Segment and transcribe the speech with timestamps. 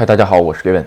[0.00, 0.82] 嗨，大家好，我是 Gavin。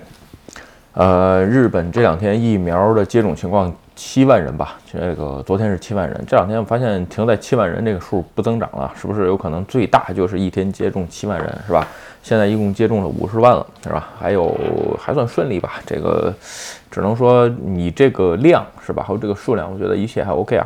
[0.94, 4.80] 呃，日本这两天疫苗的接种情况，七万人吧。
[4.92, 11.86] 这个昨天是七万人，这两天我发现停在七万人这个数不增长了，是不是有可能最大就是一天接种七万人，是吧？
[12.24, 14.10] 现在一共接种了五十万了，是吧？
[14.20, 14.58] 还有
[15.00, 15.74] 还算顺利吧？
[15.86, 16.34] 这个
[16.90, 19.04] 只能说你这个量是吧？
[19.08, 20.66] 还有这个数量，我觉得一切还 OK 啊。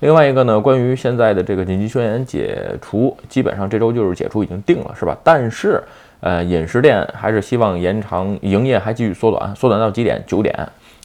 [0.00, 5.14] 另外一个呢，关于现在的这个紧急宣言解除，基本上这周就是解除已经定了，是吧？
[5.22, 5.84] 但是。
[6.22, 10.22] 呃，饮食店还是希望延长营业，还继续缩短，缩短到几点？
[10.24, 10.56] 九点。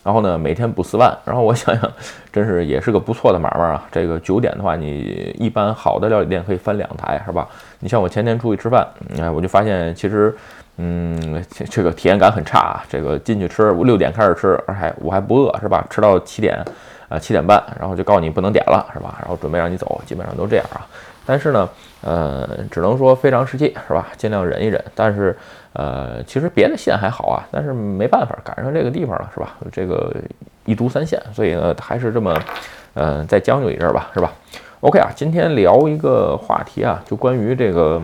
[0.03, 1.11] 然后呢，每天补四万。
[1.25, 1.91] 然后我想想，
[2.31, 3.83] 真是也是个不错的买卖啊。
[3.91, 7.47] 这个九点的话，你一般好的料理店可以翻两台，是吧？
[7.79, 8.87] 你像我前天出去吃饭，
[9.19, 10.33] 哎，我就发现其实，
[10.77, 12.83] 嗯，这个体验感很差啊。
[12.87, 15.83] 这个进去吃，我六点开始吃，而且我还不饿，是吧？
[15.89, 16.63] 吃到七点，
[17.09, 19.15] 啊，七点半，然后就告诉你不能点了，是吧？
[19.19, 20.85] 然后准备让你走，基本上都这样啊。
[21.27, 21.69] 但是呢，
[22.01, 24.07] 呃，只能说非常时期，是吧？
[24.17, 24.83] 尽量忍一忍。
[24.95, 25.37] 但是，
[25.73, 29.57] 呃，其实别的县还好啊，但是没办法，赶上这个地方了，是吧？
[29.71, 30.11] 这个
[30.63, 32.33] 一都三县，所以呢，还是这么，
[32.93, 34.33] 呃，再将就一阵吧，是吧
[34.79, 38.01] ？OK 啊，今天聊一个话题啊，就关于这个，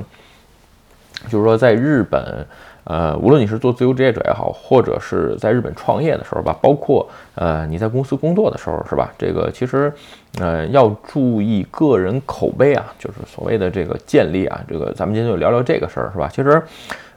[1.30, 2.46] 就是说在日本。
[2.86, 9.12] 呃，无论你是做自由职业者也好，或者是在日本创业的时候吧，包括呃你在公司工作的时候，是吧？
[9.18, 9.92] 这个其实，
[10.40, 16.30] 呃，要注意个人口碑啊，就是所谓的这个建立啊，这个咱们今天就聊聊这个事儿，是吧？
[16.32, 16.62] 其实。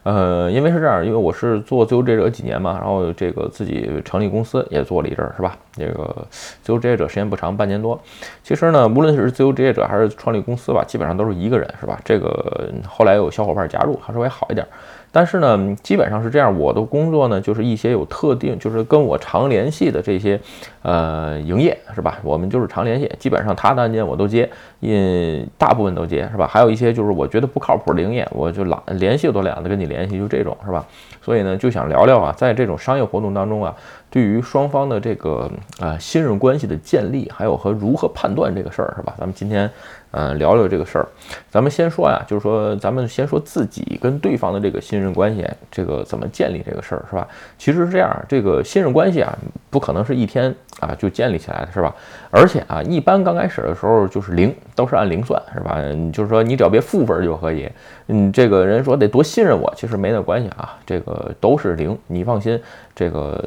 [0.03, 5.57] 呃，因为是这样，因为我是做自由职业者几年嘛，然后这个自己成立公司也做了一阵儿，是吧？
[5.73, 6.15] 这个
[6.63, 7.99] 自由职业者时间不长，半年多。
[8.41, 11.99] 其实呢，无论是自由职业者还是创立公司吧，基本上都是一个人，是吧？
[12.05, 14.65] 这个后来有小伙伴加入，还稍微好一点。
[15.11, 16.57] 但是呢，基本上是这样。
[16.57, 20.39] 我的工作呢，就是一些有特定，就是跟我常联系的这些，
[20.81, 22.19] 呃，营业是吧？
[22.23, 24.49] 我们就是常联系，基本上他的案件我都接，
[24.79, 26.47] 因大部分都接是吧？
[26.47, 30.85] 还有一些就是我觉得不靠谱的营业，我就懒联系都懒得跟你联系，就这种是吧？
[31.21, 33.75] 所以呢，就想聊聊啊，在这种商业活动当中啊，
[34.09, 39.13] 对于双方的这个啊信任关系的建立，还有和如何判断这个事儿是吧？
[39.17, 39.69] 咱们今天。
[40.11, 41.07] 嗯，聊聊这个事儿。
[41.49, 47.27] 咱们先说呀，就是说，咱们先说自己跟对方的这个信任关系，这个怎么建立这个事儿，是吧？
[47.57, 49.37] 其实是这样，这个信任关系啊，
[49.69, 51.93] 不可能是一天啊就建立起来的，是吧？
[52.31, 55.77] 而且啊，一般刚开始的时候就是零，都是按零算，是吧？
[56.13, 57.69] 就是说，你只要别负分就可以。
[58.07, 62.59] 嗯，这个人说得多信任我，其实没那关系啊，这个都是零，你放心，
[62.97, 63.39] 这个。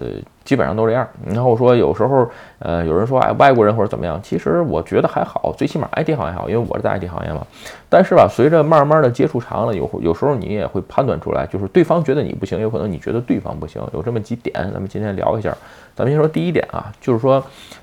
[0.43, 1.07] 基本上都这样。
[1.25, 2.29] 然后说有时候，
[2.59, 7.47] 呃，有人说哎，外国人或者怎么样，其实我觉得还好，最起码 IT 行业好，因为我是在 IT 行业嘛。
[7.89, 15.57] 但是吧，随着慢慢的接触长了，有有时候你也会判断出来，就是对方觉得你不行，有可能你觉得对方不行，有这么几点，咱们今天聊一下。
[15.95, 17.41] 咱们先说第一点啊，就是说，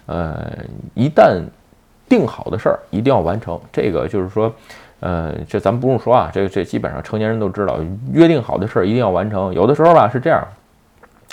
[0.07, 0.51] 呃，
[0.93, 1.41] 一旦
[2.09, 4.53] 定好的事儿一定要完成，这个就是说，
[4.99, 7.79] 呃，这咱们不用说啊，这这基本上成年人都知道，
[8.11, 9.53] 约定好的事儿一定要完成。
[9.53, 10.45] 有的时候吧是这样，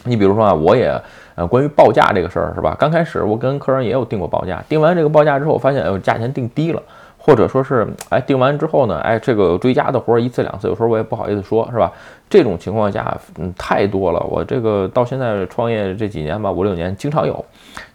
[0.04, 1.00] 你比如说啊，我也。
[1.36, 2.76] 呃，关于报价这个事儿是吧？
[2.78, 6.80] 刚开始我跟客人也有定过报价，定完这个报价之后，发现哎，价钱定低了，
[7.18, 11.90] 或者说是哎，定完之后呢，哎，这个追加的活儿一次两次，有时候我也不好意思说，是吧？
[12.30, 14.20] 这种情况下，嗯，太多了。
[14.30, 17.44] 我这个到现在创业这几年吧，五六年，经常有，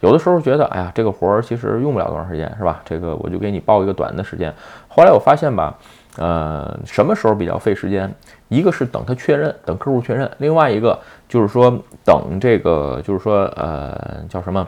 [0.01, 2.81] 有的时候觉得，哎呀，这个活儿其实用不了多长时间，是吧？
[2.83, 4.53] 这个我就给你报一个短的时间。
[4.89, 5.73] 后来我发现吧。
[6.17, 8.11] 呃，什么时候比较费时间？
[8.47, 10.97] 一个是等他确认，等客户确认；另外一个
[11.27, 11.71] 就是说
[12.03, 14.67] 等这个，就是说呃，叫什么？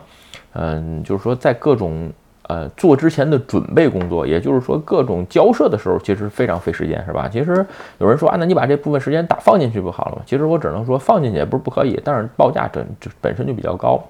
[0.52, 2.10] 嗯，就是说在各种
[2.48, 7.28] 呃做之前的准备工作，也就是说各种交涉的时候，其实非常费时间，是吧？
[7.28, 7.66] 其实
[7.98, 10.22] 有人说啊，那你把这部分时间打放进去不好了吗？
[10.24, 12.86] 其实我只能说放进去也不是不可以，但是报价本
[13.20, 14.00] 本身就比较高。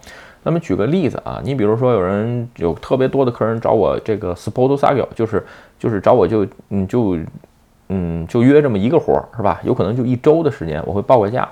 [0.43, 5.45] 那么举个例子啊，你比如说有人有特别多的客人找我这个 support s a g o 就是
[5.79, 7.19] 就是找我就嗯就
[7.89, 9.61] 嗯就约这么一个活儿是吧？
[9.63, 11.49] 有可能就一周的时间，我会报个价。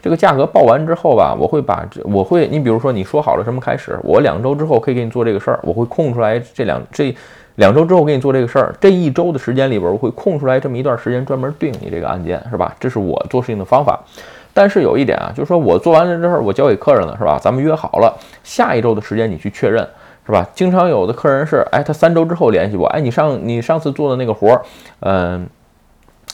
[0.00, 7.14] 这个价格报完之后吧，我会把这我会你比如说你说好了什么开始，我两周之后可以给你做这个事儿，我会空出来这两这
[7.54, 12.74] 两周之后给你做这个事儿，这一周的时间里边我会空出来这么一段时间专门对应你这个案件是吧？
[12.80, 14.00] 这是我做事情的方法。
[14.54, 17.38] 但是有一点啊，就是说我做完了之后，我交给客人了，是吧？
[17.40, 18.14] 咱们约好了
[18.44, 19.86] 下一周的时间你去确认，
[20.26, 20.46] 是吧？
[20.54, 24.62] 经常有的客人是，哎，他三周之后联系我，哎，你上你上次做的那个活儿，
[25.00, 25.46] 嗯，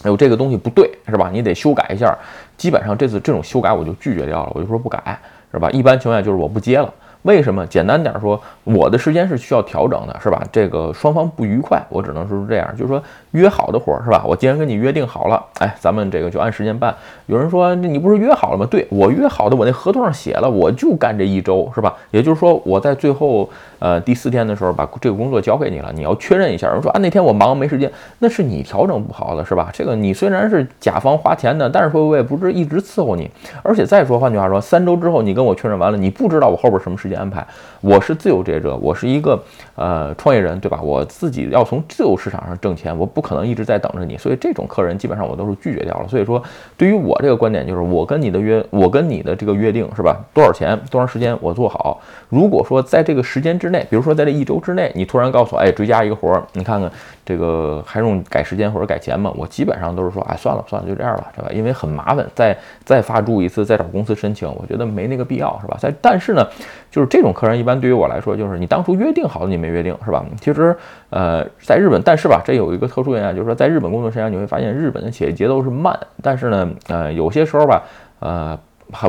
[0.05, 1.31] 有这个东西不对，是吧？
[1.33, 2.17] 你得修改一下。
[2.57, 5.19] 基本上这次这种修改我就拒绝掉了，我就说不改，
[5.53, 5.71] 是吧？
[5.71, 6.93] 一般情况下就是我不接了。
[7.23, 7.67] 为什么？
[7.67, 10.43] 简单点说，我的时间是需要调整的，是吧？
[10.53, 14.25] 这个双方不愉快，我只能说是这样，就是说约好的活儿，是吧？
[14.27, 16.95] 我既然跟你约定好了，哎，咱们这个就按时间办。
[17.27, 18.67] 有人说，你不是约好了吗？
[18.71, 21.95] 对我约好的，我那合同上写了，我就干这一周，是吧？
[22.13, 23.49] 也就是说，我在最后
[23.81, 26.69] 呃第四天的时候把这个工作交给你了，你要确认一下。
[26.69, 29.71] 有人说啊，那天我忙没时间，那是你调整不好了，是吧？
[29.73, 33.31] 这个你虽然是甲方花钱的，但是说我也不是一直伺候你，
[33.63, 37.47] 而且再说，换句话说，三周之后你跟我确认完了，你不知道我后边什么时间安排。
[37.81, 39.41] 我是自由职业者，我是一个
[39.77, 40.81] 呃创业人，对吧？
[40.83, 46.09] 我自己要从自由市场上挣钱，我不可能一直在等着你，所以这种客人基本上我都是拒绝掉了。
[46.09, 46.43] 所以说，
[46.77, 50.17] 对于我这个观点，就是我跟你的约，我跟你的这个约定是吧？
[50.35, 52.01] 多少钱，多长时间，我做好。
[52.29, 56.91] 如果说在这个时间之内，比如说在这一周之内，你突然告诉我，哎，追加一个活儿，你看看
[57.29, 59.31] 这个还用改时间或者改钱吗？
[59.37, 61.49] 我基本上都是说，哎，算了算了，就这样吧，是吧？
[61.53, 65.77] 因为很麻烦，再再发注一次，再找公司申请，我觉得没那个必要，是吧？
[65.79, 66.43] 在但是呢，
[66.91, 70.25] 就是这种客人一般对于我来说，就是你当初约定好的你没约定，是吧？
[70.41, 70.75] 其实，
[71.11, 77.83] 呃，在日本，但是吧，这有一个特殊原因，就是说在日本工作时间，你会发现日本的企业节奏是慢，但是呢，呃，有些时候吧，
[78.21, 78.59] 呃。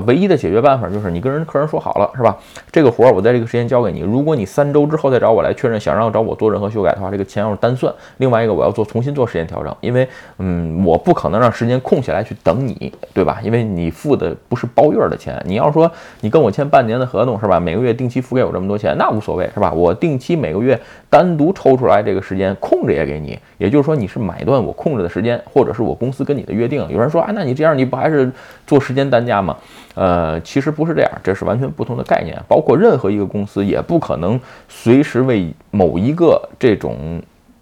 [0.05, 2.37] 唯一的解决办法就是你跟人客人说好了，是吧？
[2.71, 4.01] 这个活儿我在这个时间交给你。
[4.01, 7.93] 如果你三周之后再找我来确认，想让找我做任何修改的话，这个钱要是单算。
[8.17, 10.07] 另外一个，我要做重新做时间调整，因为
[10.39, 13.39] 嗯，我不可能让时间空下来去等你，对吧？
[13.41, 15.41] 因为你付的不是包月的钱。
[15.45, 15.89] 你要说
[16.21, 17.59] 你跟我签半年的合同，是吧？
[17.59, 19.71] 每个月定期付给我这么多钱，那无所谓，是吧？
[19.71, 20.79] 我定期每个月
[21.09, 23.39] 单独抽出来这个时间空着也给你。
[23.57, 26.85] 也就是说，你是买断我控制的时间，或者是我公司跟你的约定。
[26.89, 28.31] 有人说，啊，那你这样你不还是
[28.65, 29.55] 做时间单价吗？
[29.95, 32.37] 呃，其实不是这样，这是完全不同的概念。
[32.47, 37.21] 包括任何一个公司也不可能随时为某一个这种，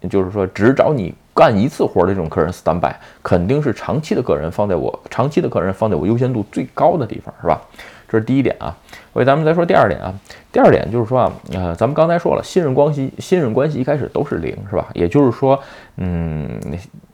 [0.10, 2.94] 就是说只找你干一次活儿的这种客人 stand by，
[3.24, 7.60] 肯定是长期的客人放在我长期的客人放在我优先度最高的地方，是吧？
[8.10, 8.76] 这是第一点啊。
[9.14, 10.14] 所以咱们再说第二点啊。
[10.52, 14.88] 第二点就是说啊，呃，咱们刚才说了，信任关系，信任关系一开始都是零，是吧？
[14.94, 15.60] 也就是说，
[15.98, 16.48] 嗯，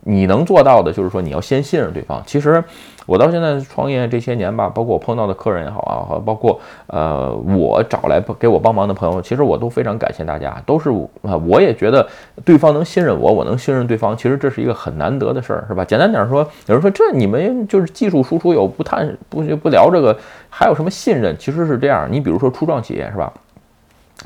[0.02, 2.22] 你能做到的就是说，你要先信任对方。
[2.26, 2.64] 其实。
[3.06, 10.90] 我到现在创业这些年吧，包括我碰到的客人也好啊，包括呃我找来给我帮忙的朋友，其实我都非常感谢大家，都是
[11.22, 12.08] 啊，我也觉得
[12.46, 15.84] 对方能信任我，我能信任对方，其实这是一个很难得的事儿，是吧？
[15.84, 20.18] 简单点说，有人说这你们就是技术输出有不谈不不聊这个，
[20.50, 21.36] 还有什么信任？
[21.38, 23.32] 其实是这样，你比如说初创企业是吧？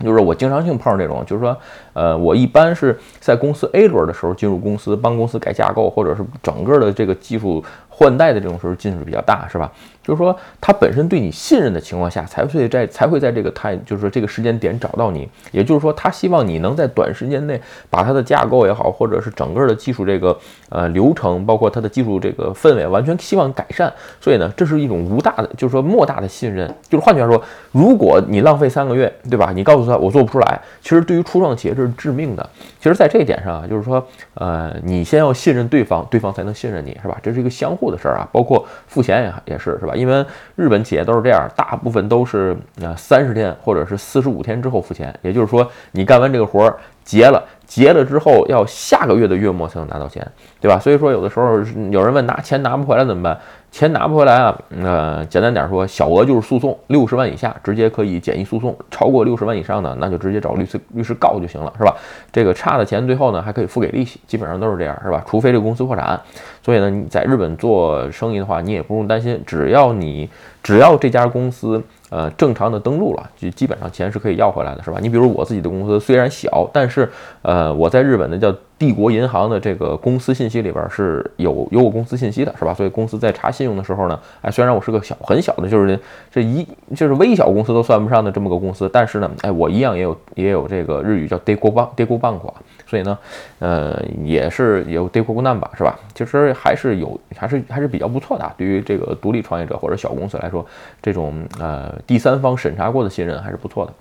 [0.03, 1.57] 就是我经常性碰上这种，就是说，
[1.94, 7.63] 呃，我一般是在公司 A 轮的时候进入公司，帮公司改架构，或者是整个的这个技术。
[7.97, 9.71] 换代的这种时候进度比较大，是吧？
[10.03, 15.27] 就是说，他本身对你信任的情况下，才会在才会在这个太，就是说这个时间点找到你。
[15.51, 17.59] 也就是说，他希望你能在短时间内
[17.89, 20.38] 把他的架构也好，或者是整个的技术这个
[20.69, 23.91] 呃流程，包括他的技术这个氛围，完全希望改善。
[24.21, 26.73] 所以呢，这是一种无大的，就是说莫大的信任。
[26.88, 29.51] 就是换句话说，如果你浪费三个月，对吧？
[29.53, 32.49] 你告诉他我做不出来，其实对于初创企业这是致命的。
[32.79, 34.01] 其实，在这一点上啊，就是说，
[34.35, 37.17] 呃，你先要信任对方，对方才能信任你，是吧？
[37.21, 38.27] 这是一个相互的事儿啊。
[38.31, 39.93] 包括付钱也也是，是吧？
[39.95, 40.25] 因为
[40.55, 50.25] 日本企业都是这样，大部分都是呃三十天或者是四十五天之后付钱，也就是说你干完这个活儿结了，结了之后要下个月的月末才能拿到钱，
[50.59, 50.77] 对吧？
[50.77, 53.37] 所以说有的时候有人问拿钱拿不回来怎么办？
[53.69, 54.57] 钱拿不回来啊？
[54.81, 61.93] 呃，简单点说，小额就是诉讼，六十万以下直接可以简易诉讼，超过六十万以上的那就直接找律师律师告就行了，是吧？
[62.31, 65.21] 这个差的钱最后呢还可以付给利息，基本上都是这样，是吧？
[65.27, 66.19] 除非这个公司破产。
[66.67, 70.29] 所以呢，你在日本做生意的话，你也不用担心，只要你
[70.61, 71.81] 只要这家公司。
[72.09, 74.97] 呃，正常的登录了，就基本上钱是可以要回来的，是吧？
[75.01, 77.09] 你比如我自己的公司虽然小，但是
[77.41, 78.49] 呃，我在日本的叫
[78.79, 82.73] 帝国银行的这个公司信息里边是有有我公司信息的，是吧？
[82.73, 85.99] 所以公司在查信用的时候呢，哎，虽然我是个小很小的，就是
[86.31, 86.65] 这一
[86.95, 92.39] 就是微小公司都算不上的这么个公司，但是呢，哎，我一样也有也有这个日语叫 “day go bang day go b a n
[92.85, 93.18] 所以呢，
[93.59, 95.99] 呃，也是有 day go bang 吧，是吧？
[96.15, 100.66] 其实还是有还是还是比较不错的，对于这个独立创业者或者小公司来说，
[101.02, 101.94] 这种呃。
[102.07, 103.94] 第三方审查过的信任还是不错的。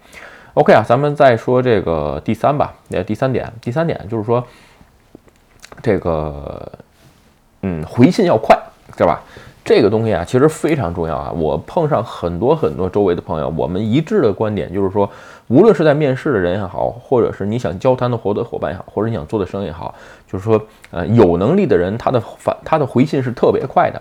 [0.54, 2.72] OK 啊，咱们再说这个第三吧。
[2.90, 4.46] 呃，第三点，第三点就是说，
[5.82, 6.72] 这个，
[7.62, 8.56] 嗯，回信要快，
[8.96, 9.22] 对吧？
[9.66, 11.32] 这个东西啊，其实非常重要啊。
[11.36, 15.10] 我碰上很多很多周围的朋友，我们一致的观点就是说，
[15.48, 19.92] 无论是在面试的人也好，或者是你想交谈的合作伙伴也好，或者你想做的生意也好，
[20.30, 20.60] 就是说，
[20.92, 24.00] 呃，有能力的人，他的反他的回信是特别快的。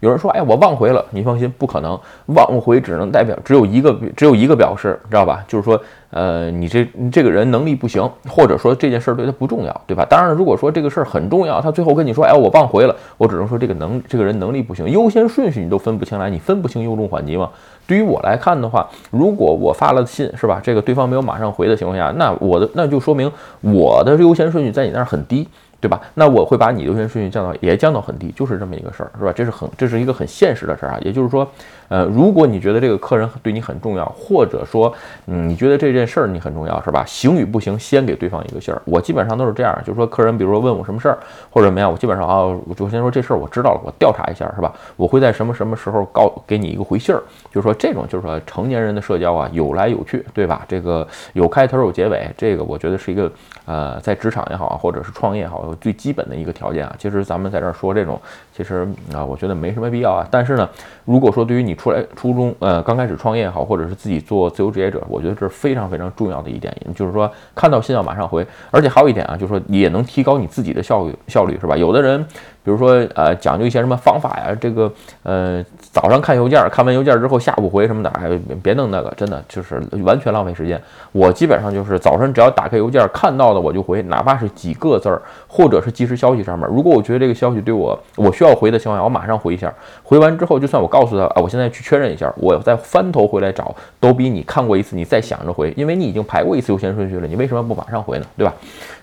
[0.00, 5.44] 有人说，哎，我忘回了，你放心，不可能，忘回只能代表只有一个只有一个表示，知道吧？
[5.46, 5.80] 就是说，
[6.14, 10.06] 呃，你这这个人能力不行，或者说这件事儿对他不重要，对吧？
[10.08, 17.50] 当然，如果说这个事儿很重要，他最后跟你说，哎，我忘回了，我只能说这个能这个人能力不行，优先顺序你都分不清来，你分不清优重缓急吗？
[17.84, 20.60] 对于我来看的话，如果我发了信，是吧？
[20.62, 23.28] 这个对方没有马上回的情况下，那我的那就说明
[23.60, 25.48] 我的优先顺序在你那儿很低。
[25.80, 26.00] 对吧？
[26.14, 29.30] 那我会把你优先顺序降到也降到很低，就是这么一个事儿，是吧？
[29.36, 30.98] 这是很这是一个很现实的事儿啊。
[31.02, 31.46] 也就是说，
[31.88, 34.92] 呃，如果你觉得这个客人对你很重要，或者说，
[35.26, 37.04] 嗯，你觉得这件事儿你很重要，是吧？
[37.06, 38.80] 行与不行，先给对方一个信儿。
[38.86, 41.18] 我基本上都是这样，就是说，客人比如说问我什么事儿
[41.50, 44.72] 或者怎么样，我基本上啊，我就先说这事儿我知道了，我调查一下，是吧？
[44.96, 47.22] 我会在什么什么时候告给你一个回信儿，
[47.52, 50.64] 就是说这种就是说成年人的社交啊，有来有去，对吧？
[50.66, 53.30] 这个有开头有结尾，这个我觉得是一个
[53.66, 56.54] 呃，在职场也好，或者是创业也好，最基本的一个。
[56.54, 58.16] 条件啊，其实咱们在这儿说这种，
[58.56, 60.24] 其实啊，我觉得没什么必要啊。
[60.30, 60.70] 但是呢，
[61.04, 71.76] 如果说对于你出来初中呃刚开始创业也好，或者是自己做自由职业者，我觉得这是非常非常重要的一点，就是说看到信要马上回，而且还有一点啊，就是说也能提高你自己的效率效率，是吧？
[71.76, 72.24] 有的人。
[72.64, 74.56] 比如说，呃，讲究一些什么方法呀？
[74.58, 74.90] 这个，
[75.22, 78.30] 呃，早上看邮件，看完邮件之后下午回什么的，哎，
[78.62, 80.80] 别弄那个，真的就是完全浪费时间。
[81.12, 89.70] 我基本上就是早晨只要打开邮件看到的我就回，哪怕是几个字儿，或者是即时消息上面，如果我觉得这个消息对我我需要回的情况下，我马上回一下。
[90.02, 98.24] 回完之后，就算我告诉他，啊，我现在去确认一下，我再翻头回来找，都比你看过一次你再想着回，因为你已经排过一次优先顺序了，你为什么不马上回呢？
[98.38, 98.54] 对吧？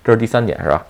[0.04, 0.84] 这是第三点，是吧？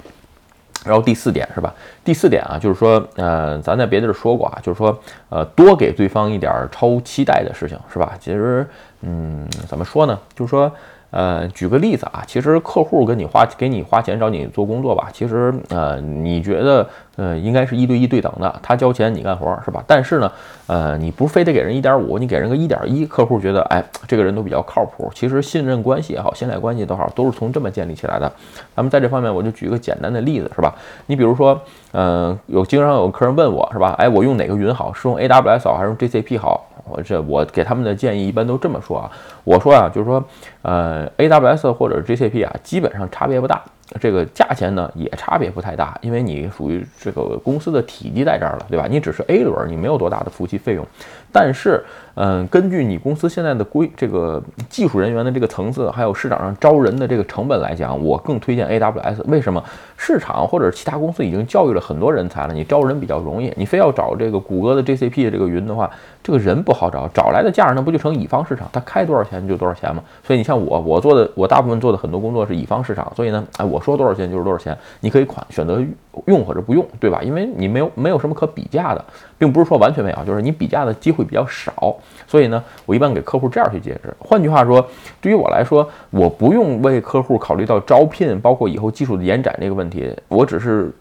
[0.85, 1.73] 然后第四点是吧？
[2.03, 4.97] 第四点啊，就是说，呃，咱在别地儿说过啊，就是说，
[5.29, 8.13] 呃，多给对方一点超期待的事情，是吧？
[8.19, 8.67] 其实，
[9.01, 10.19] 嗯，怎么说呢？
[10.35, 10.71] 就是说。
[11.11, 16.87] 呃，举个例子啊，其实客户跟你花给你花钱找你做工作吧，其实呃，你觉得
[17.17, 19.83] 呃应该是一对一对等的，他交钱你干活是吧？
[19.85, 20.31] 但是呢，
[20.67, 25.11] 呃，你不非得给人一点五，你给人个一点一，客户觉得哎，这个人都比较靠谱。
[25.13, 28.31] 其实信任关系也好，信赖关系都好，都是从这么建立起来的。
[28.73, 30.73] 咱们在这方面，我就举一个简单的例子是吧？
[31.07, 31.59] 你比如说，
[31.91, 33.93] 嗯，有经常有客人问我是吧？
[33.97, 34.93] 哎，我用哪个云好？
[34.93, 36.65] 是用 AWS 好还是用 GCP 好？
[36.91, 39.11] 我这我给他们的建议一般都这么说啊，
[39.43, 40.23] 我说啊，就是说，
[40.61, 43.63] 呃，AWS 或者 GCP 啊，基本上差别不大。
[43.99, 48.87] 这个价钱呢也差别不太大，因为你属于这个公司的体积在这儿了，对吧？
[48.89, 50.87] 你只是 A 轮，你没有多大的服务器费用。
[51.31, 51.83] 但是，
[52.15, 59.21] 嗯，根据你公司现在的规这个技术人员的这个层次，还有市场上招人的这个成本来讲，我更推荐 AWS。
[59.25, 59.63] 为什么？
[59.97, 63.53] 市场或者其他公司已经教育了很多人才了，你招人比较容易。
[63.55, 65.89] 你非要找这个谷歌的 GCP 这个云的话，
[66.23, 68.67] 这个人不好找，找来的价那不就成乙方市场？
[68.73, 70.03] 他开多少钱就多少钱吗？
[70.23, 75.81] 所以你像我，我做的我大部分做的很多工作是乙方市场，所以呢，哎，我说多少钱就是多少钱，你可以款选择
[76.27, 77.21] 用或者不用，对吧？
[77.21, 79.03] 因为你没有没有什么可比价的。
[79.37, 81.95] 并不是说完全没有，就是你比价的机会比较少，
[82.27, 84.13] 所以呢，我一般给客户这样去解释。
[84.19, 84.87] 换句话说，
[85.19, 90.93] 对于我来说，我不用为客户考虑到招聘，包括以后技术的延展这个问题，我只是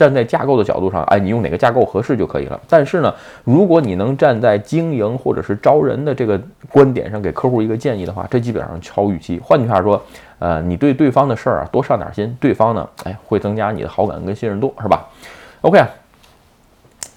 [0.00, 2.58] 站在架构的角度上，哎，你用哪个架构合适就可以了。
[2.66, 3.14] 但是呢，
[3.44, 6.40] 如果你能站在经营或者是招人的这个
[6.72, 9.38] 观点上给客户一个建议的话，这基本上超预期。
[9.44, 10.02] 换句话说，
[10.38, 15.06] 呃，你对对方的事儿啊多上点心，对方呢，哎，会增加你的好感跟信任度，是吧
[15.60, 15.84] ？OK。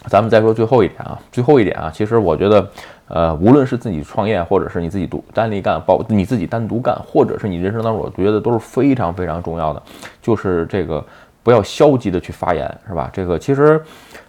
[0.08, 2.70] 咱们再说最后一点啊，最后一点啊，其实我觉得，
[3.08, 9.82] 呃，无论是自己创业，或者是你自己独单立干，包你自己单独干，或者是你人生当中，我觉得都是非常非常重要的，
[10.22, 11.02] 就是这个。
[11.44, 13.10] 不要消极的去发言，是吧？
[13.12, 13.80] 这个其实，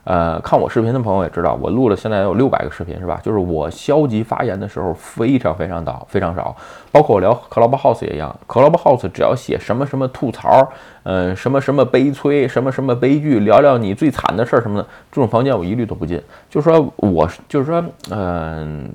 [0.03, 3.21] 呃，看我视频的朋友也知道，我录了现在有六百个视频，是吧？
[3.23, 6.55] 就是我消极发言的时候非常非常少，非常少。
[6.91, 10.69] 包括我聊 Clubhouse 也一样，Clubhouse 只要写什么什么吐槽，
[11.05, 16.21] 嗯，什么什么悲催，什么什么悲剧，聊聊你最惨的事儿什么的，这种房间我一律都不进。
[16.51, 18.93] 就是说，我就是说，嗯。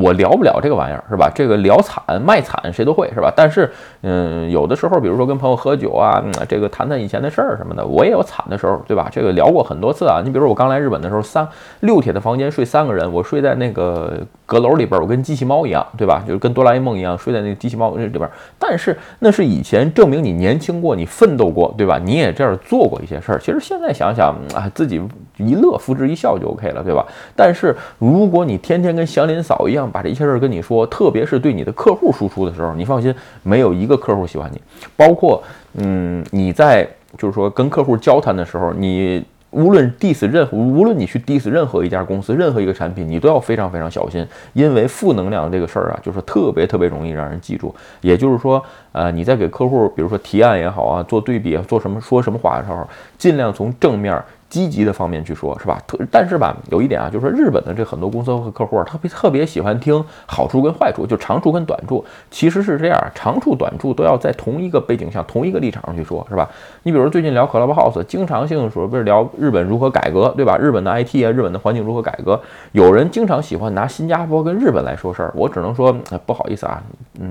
[0.00, 1.30] 我聊不了这个玩意儿，是吧？
[1.34, 3.32] 这个聊惨卖惨谁都会，是吧？
[3.34, 3.70] 但是，
[4.02, 9.08] 嗯，有的时候，比如说跟朋友喝酒啊，这个谈谈以前的事儿什么的，我也有惨的时候，对吧？
[9.10, 10.20] 这个聊过很多次啊。
[10.24, 11.46] 你比如说我刚来日本的时候，三
[11.80, 14.12] 六铁的房间睡三个人，我睡在那个
[14.46, 16.22] 阁楼里边，我跟机器猫一样，对吧？
[16.26, 18.28] 就是跟哆啦 A 梦一样睡在那个机器猫里边。
[18.58, 21.98] 但是那是以前证明你年轻过，你奋斗过，对吧？
[22.02, 23.38] 你也这样做过一些事儿。
[23.38, 25.00] 其实现在想想啊，自己
[25.38, 27.06] 一乐，付之一笑就 OK 了，对吧？
[27.34, 34.60] 但是如果你天天跟祥林嫂一样，把这一切事儿跟你说，特别是对你的客户输出的时候，你放心，没有一个客户喜欢你。
[34.96, 35.42] 包括，
[35.74, 47.74] 嗯，你在就是说跟客户交谈的时候，你无论 diss 任何，无论你去 diss 任何一家公司，任何一个产品，你都要非常非常小心，因为负能量这个事儿啊，就是特别特别容易让人记住。
[48.00, 54.22] 也就是说，呃，你在给客户，比如说提案也好啊，做对比，做什么说什么话的时候，尽量从正面。
[54.48, 55.78] 积极的方面去说，是吧？
[55.86, 62.04] 特但是吧，有一点啊，就是说日本的这很多公司和客户特别特别喜欢听好处跟坏处，就长处跟短处。
[62.30, 66.48] 其实是这样，长处短处都要在同一个背景下、同一个立场上去说，是吧？
[66.84, 70.56] 你比如最近聊 Clubhouse，经常性说不是聊日本如何改革，对吧？
[70.56, 72.40] 日本的 IT 啊，日本的环境如何改革？
[72.72, 76.82] 有人经常喜欢拿新加坡跟日本来说事儿，我只能说不好意思啊，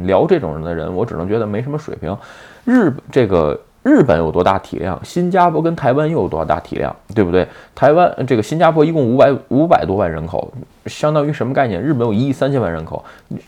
[0.04, 2.16] 聊这种人的人，我只能觉得没什么水平。
[2.64, 3.60] 日这个。
[3.88, 5.00] 日本有多大体量？
[5.02, 6.94] 新加坡跟台湾又有多大体量？
[7.16, 7.48] 对不对？
[7.74, 10.52] 台湾这个新加坡一共五百五百多万人口，
[10.88, 11.82] 相当于什么概念？
[11.82, 13.04] 日本有一亿三千万人口，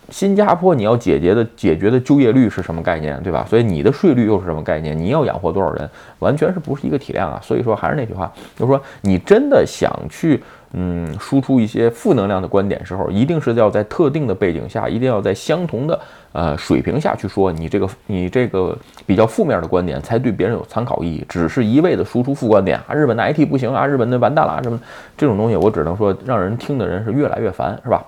[0.10, 3.22] 新加坡你要解决的解决的就业率是什么概念？
[3.22, 3.46] 对吧？
[3.50, 4.98] 所以你的税率又是什么概念？
[4.98, 5.90] 你要养活多少人？
[6.20, 7.40] 完全是不是一个体量啊？
[7.44, 10.42] 所以说还是那句话，就是说你真的想去。
[10.74, 16.00] 嗯，输出一些负能量的观点时候，一定是要在特定的背景下，一定要在相同的
[16.32, 21.26] 呃水平下去说你这个你这个比较负面的观点，才对别人有参考意义。
[21.28, 24.80] 只是一味的输出负观点啊，日本的 IT 不行啊，日本的完蛋了啊什么
[25.18, 28.06] 这种东西，我只能说让人听的人是越来越烦，是吧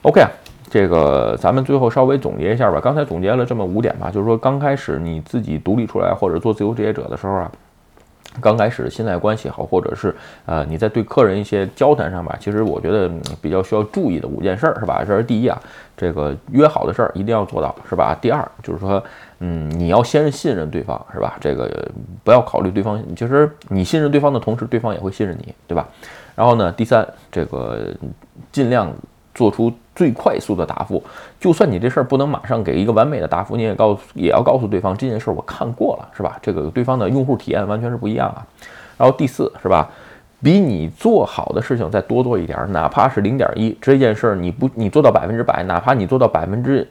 [0.00, 0.30] ？OK 啊，
[0.70, 2.80] 这个咱们最后稍微总结一下吧。
[2.82, 7.52] 刚才总结了这么五点吧，就是说刚开始你自己独立出来或者做自由职业者的时候啊。
[8.40, 10.14] 刚开始的信赖关系好，或者是
[10.46, 15.04] 呃你在对客人一些交谈上吧，其实我觉得比较需要注意的五件事儿是吧？
[15.04, 15.60] 这是第一啊，
[15.96, 18.16] 这个约好的事儿一定要做到是吧？
[18.20, 19.02] 第二就是说，
[19.40, 21.36] 嗯，你要先信任对方是吧？
[21.40, 21.70] 这个
[22.24, 25.88] 不要考虑对方，其实你信任对方的同时，对方也会信任你，对吧？
[26.34, 27.94] 然后呢，第三，这个
[28.52, 28.92] 尽量。
[29.38, 31.00] 做出最快速的答复，
[31.38, 36.36] 就算你这事儿不能马上给一个完美的答复，你也告诉也要告诉对方这件事儿我看过了，是吧？
[36.42, 38.44] 这个对方的用户体验完全是不一样啊。
[38.96, 39.88] 然后第四是吧，
[40.42, 46.84] 比你做好的事情再多做一点儿，哪怕是零点一，这件事儿你不你做到百分之百，哪怕你做到百分之。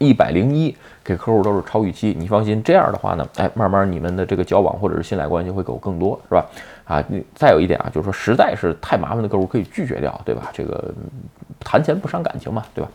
[0.00, 6.46] 一百零一给客户都是超预期，你放心，这样的话呢，哎，慢慢你们的这个交往或者是信赖关系会有更多，是吧？
[6.84, 10.52] 啊，你再有一点啊，就是说实在是太麻烦的客户可以拒绝掉，对吧？
[10.52, 10.94] 这个
[11.70, 12.90] 谈钱不伤感情嘛，对吧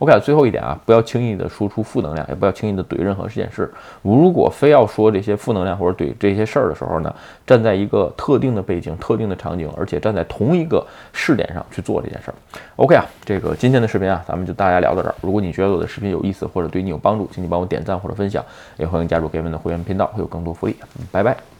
[0.00, 3.72] ？OK，最后一点啊，不要轻易的输出负能量，也不要轻易的怼任何这件事。
[4.02, 7.14] 如果非要说这些负能量或者怼这些事儿的时候呢，
[7.46, 12.34] 站在一个特定的背景、特定的场景，而且站在同一个视点上去做这件事儿。
[12.76, 15.14] OK 啊，这个今天的视频啊，咱们就大家聊到这儿。
[15.22, 18.44] 如果你觉得我的视频有意思或者对你有帮助，请你帮我点赞或者分享，
[18.76, 20.76] 也欢迎加入 Gavin 的会员频道，会有更多福利。
[20.98, 21.57] 嗯拜拜。